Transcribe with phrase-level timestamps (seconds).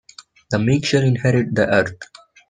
[0.49, 1.99] The meek shall inherit the earth.